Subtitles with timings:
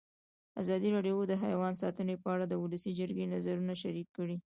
[0.61, 4.37] ازادي راډیو د حیوان ساتنه په اړه د ولسي جرګې نظرونه شریک کړي.